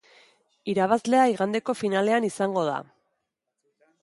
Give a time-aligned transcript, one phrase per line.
[0.73, 2.81] Irabazlea igandeko finalean izango da.